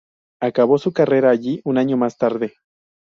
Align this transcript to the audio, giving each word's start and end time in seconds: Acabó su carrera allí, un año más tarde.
Acabó 0.39 0.79
su 0.79 0.93
carrera 0.93 1.29
allí, 1.29 1.61
un 1.63 1.77
año 1.77 1.95
más 1.95 2.17
tarde. 2.17 2.55